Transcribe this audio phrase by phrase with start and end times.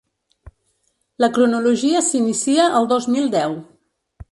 [1.25, 3.57] La cronologia s’inicia el dos mil deu.